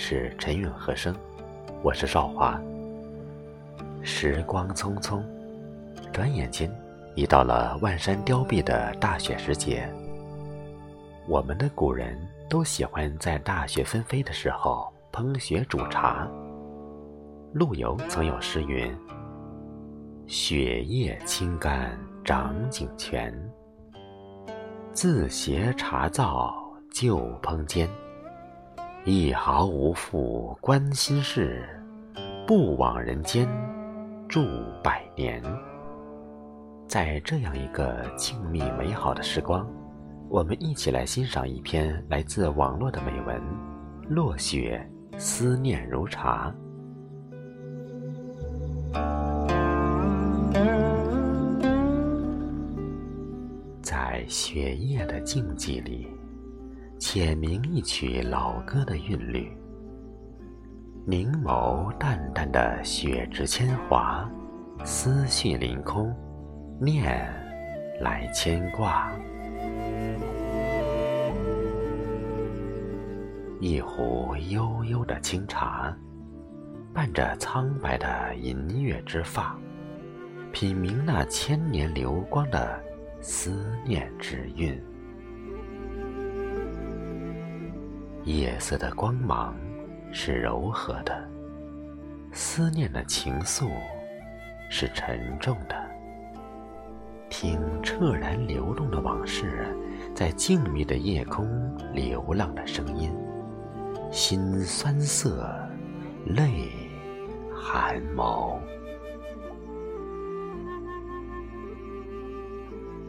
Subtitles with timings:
[0.00, 1.12] 是陈韵和声，
[1.82, 2.58] 我是少华。
[4.00, 5.20] 时光匆匆，
[6.12, 6.72] 转眼间
[7.16, 9.92] 已到了万山凋敝的大雪时节。
[11.26, 12.16] 我们的古人
[12.48, 16.28] 都喜欢在大雪纷飞的时候烹雪煮茶。
[17.52, 18.96] 陆游曾有诗云
[20.28, 23.34] ：“雪夜清甘长井泉，
[24.92, 26.54] 自携茶灶
[26.92, 27.90] 旧烹煎。”
[29.10, 31.66] 一毫无负关心事，
[32.46, 33.48] 不枉人间
[34.28, 34.44] 住
[34.84, 35.42] 百年。
[36.86, 39.66] 在这样一个静谧美好的时光，
[40.28, 43.34] 我们一起来欣赏一篇来自网络的美文
[44.10, 44.86] 《落雪
[45.16, 46.54] 思念如茶》。
[53.80, 56.06] 在雪夜的静寂里。
[57.10, 59.50] 浅鸣一曲老歌的韵律，
[61.06, 64.30] 凝眸淡淡的雪之铅华，
[64.84, 66.14] 思绪凌空，
[66.78, 67.26] 念
[68.02, 69.10] 来牵挂。
[73.58, 75.96] 一壶悠悠的清茶，
[76.92, 79.58] 伴着苍白的银月之发，
[80.52, 82.78] 品茗那千年流光的
[83.22, 84.78] 思念之韵。
[88.28, 89.56] 夜色的光芒
[90.12, 91.26] 是柔和的，
[92.30, 93.70] 思念的情愫
[94.68, 95.74] 是沉重的。
[97.30, 99.74] 听彻然流动的往事，
[100.14, 101.48] 在静谧的夜空
[101.94, 103.10] 流浪的声音，
[104.10, 105.50] 心酸涩，
[106.26, 106.70] 泪
[107.50, 108.58] 含眸。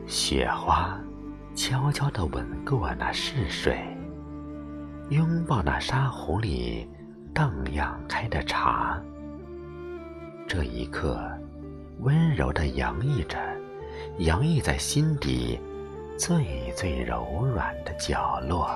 [0.07, 0.97] 雪花
[1.53, 3.98] 悄悄地吻过那逝水。
[5.09, 6.87] 拥抱那沙湖里
[7.33, 9.01] 荡漾开的茶，
[10.47, 11.19] 这一刻，
[12.01, 13.39] 温柔的洋溢着，
[14.19, 15.59] 洋溢在心底
[16.15, 18.69] 最最柔软的角落。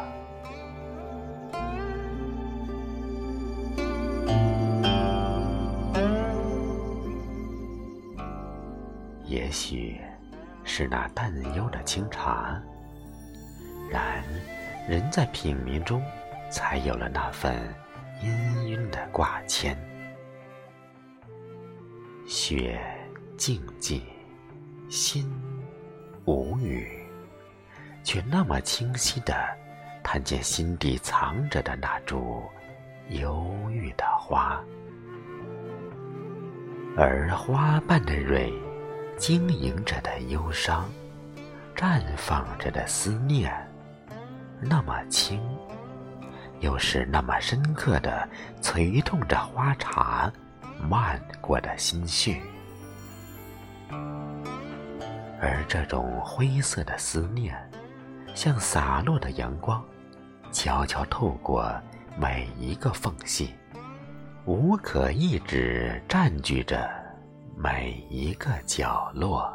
[9.26, 10.02] 也许
[10.64, 12.60] 是那淡幽的清茶，
[13.88, 14.24] 然
[14.90, 16.02] 人在品茗中。
[16.54, 17.52] 才有了那份
[18.22, 18.28] 氤
[18.60, 19.76] 氲的挂牵。
[22.28, 22.80] 雪
[23.36, 24.04] 静寂，
[24.88, 25.28] 心
[26.26, 26.88] 无语，
[28.04, 29.34] 却那么清晰的
[30.04, 32.44] 看见心底藏着的那株
[33.10, 34.64] 忧郁的花，
[36.96, 38.54] 而花瓣的蕊，
[39.18, 40.88] 晶莹着的忧伤，
[41.76, 43.52] 绽放着的思念，
[44.62, 45.42] 那么轻。
[46.64, 48.28] 又是那么深刻的
[48.62, 50.32] 催动着花茶
[50.90, 52.42] 漫过的心绪，
[55.42, 57.54] 而这种灰色的思念，
[58.34, 59.84] 像洒落的阳光，
[60.54, 61.70] 悄悄透过
[62.18, 63.54] 每一个缝隙，
[64.46, 66.90] 无可抑制占据着
[67.58, 69.54] 每一个角落。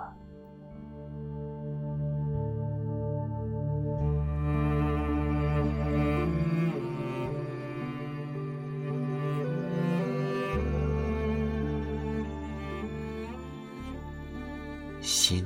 [15.28, 15.44] 心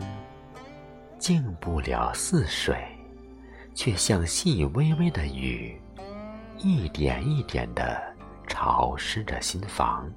[1.19, 2.76] 静不了似水，
[3.75, 5.76] 却像细微微的雨，
[6.56, 8.00] 一点一点的
[8.47, 10.09] 潮湿着心房。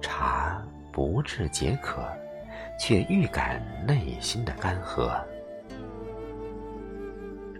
[0.00, 2.02] 茶不至解渴，
[2.80, 5.22] 却预感内心的干涸。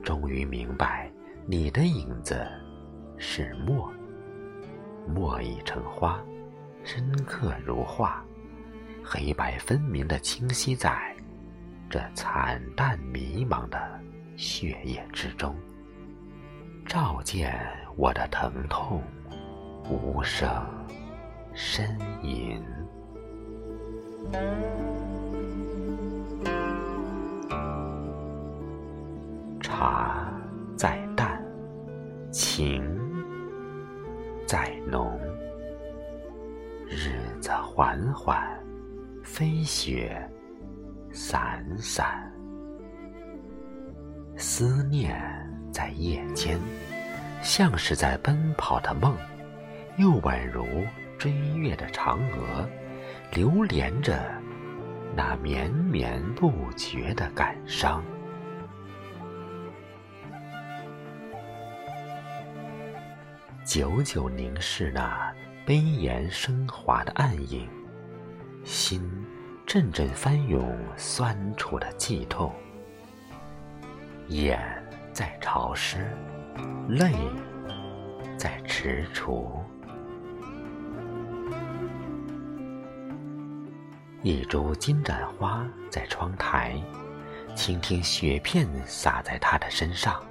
[0.03, 1.13] 终于明白，
[1.45, 2.51] 你的影子
[3.19, 3.93] 是墨，
[5.07, 6.19] 墨已成花，
[6.83, 8.25] 深刻如画。
[9.05, 11.15] 黑白分明的清晰在
[11.91, 14.01] 这惨淡迷茫的
[14.37, 15.55] 血液之中，
[16.87, 17.59] 照见
[17.97, 19.03] 我的疼痛
[19.91, 20.49] 无声
[21.55, 21.87] 呻
[22.23, 22.63] 吟。
[29.61, 30.33] 茶
[30.77, 31.45] 在淡，
[32.31, 32.83] 情
[34.47, 35.19] 在浓，
[36.89, 38.62] 日子缓缓。
[39.23, 40.29] 飞雪
[41.13, 42.31] 散散，
[44.37, 45.17] 思念
[45.73, 46.59] 在夜间，
[47.41, 49.17] 像是在奔跑的梦，
[49.97, 50.67] 又宛如
[51.19, 52.69] 追月的嫦娥，
[53.33, 54.19] 流连着
[55.15, 58.03] 那绵绵不绝的感伤。
[63.65, 65.33] 久久凝视那
[65.65, 67.69] 悲颜升华的暗影，
[68.65, 69.03] 心
[69.67, 72.53] 阵阵翻涌酸楚的悸痛，
[74.29, 74.61] 眼
[75.13, 76.07] 在潮湿，
[76.89, 77.13] 泪
[78.37, 79.51] 在踟蹰。
[84.23, 86.81] 一株金盏花在窗台，
[87.57, 90.23] 倾听雪片洒在它的身上。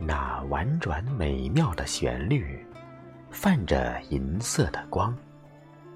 [0.00, 2.66] 那婉转美妙的旋律，
[3.30, 5.16] 泛着银色的光，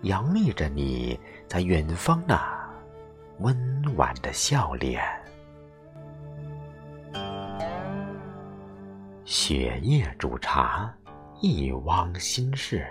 [0.07, 1.19] 洋溢着你
[1.49, 2.41] 在远方那
[3.41, 3.57] 温
[3.97, 5.03] 婉的笑脸。
[9.25, 10.95] 雪夜煮茶，
[11.41, 12.87] 一汪心事，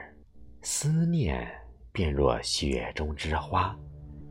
[0.62, 1.50] 思念
[1.94, 3.73] 便若雪中之花，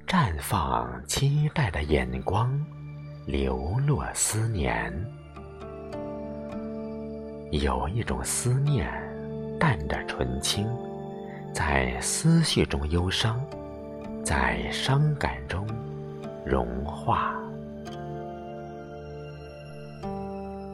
[0.07, 2.55] 绽放期待的眼光，
[3.27, 4.93] 流落思念。
[7.51, 8.87] 有一种思念，
[9.59, 10.69] 淡的纯清，
[11.55, 13.41] 在思绪中忧伤，
[14.25, 15.65] 在伤感中
[16.45, 17.33] 融化。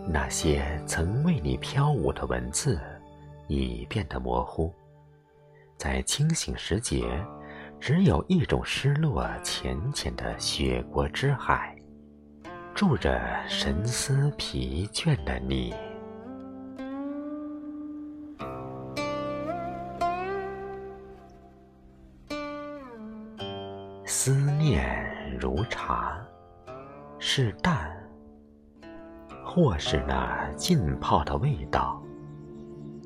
[0.09, 2.81] 那些曾为你飘舞的文字，
[3.47, 4.73] 已变得模糊。
[5.77, 7.23] 在清醒时节，
[7.79, 11.77] 只有一种失落浅浅的雪国之海，
[12.75, 15.75] 住着神思疲倦的你。
[24.23, 24.87] 思念
[25.41, 26.21] 如茶，
[27.19, 27.91] 是淡，
[29.43, 32.03] 或是那浸泡的味道，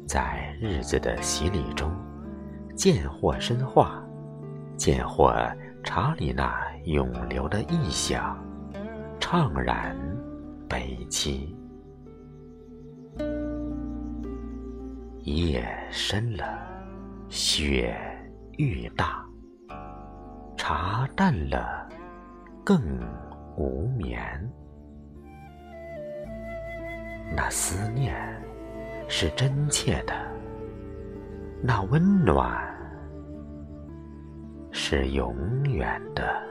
[0.08, 1.88] 在日子的洗礼中，
[2.75, 4.05] 渐或深化，
[4.76, 5.32] 渐或
[5.84, 6.52] 茶里那
[6.82, 8.37] 涌流的意象，
[9.20, 9.96] 怅然
[10.69, 11.55] 悲凄。
[15.22, 16.44] 夜深了，
[17.28, 17.96] 雪
[18.58, 19.23] 愈大。
[20.66, 21.87] 茶淡了，
[22.64, 22.81] 更
[23.55, 24.19] 无眠。
[27.37, 28.16] 那思念
[29.06, 30.14] 是真切的，
[31.62, 32.58] 那温暖
[34.72, 36.43] 是永远的。